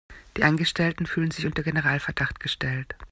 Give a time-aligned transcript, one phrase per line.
[0.35, 2.95] Die Angestellten fühlen sich unter Generalverdacht gestellt.